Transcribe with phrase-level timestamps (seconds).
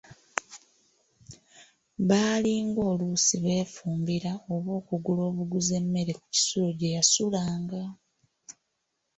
[2.09, 7.81] Baalinga oluusi beefumbira oba okugula obuguzi emmere ku kisulo gye yasulanga.